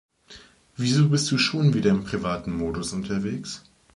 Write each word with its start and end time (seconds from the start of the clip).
Wieso 0.77 1.09
bist 1.09 1.29
du 1.29 1.37
schon 1.37 1.75
wieder 1.75 1.91
im 1.91 2.03
privaten 2.05 2.51
Modus 2.57 2.91
unterwegs? 2.91 3.61